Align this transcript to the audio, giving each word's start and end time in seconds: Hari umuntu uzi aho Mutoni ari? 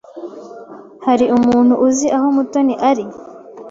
Hari 1.05 1.25
umuntu 1.37 1.73
uzi 1.87 2.07
aho 2.17 2.27
Mutoni 2.35 2.73
ari? 2.89 3.03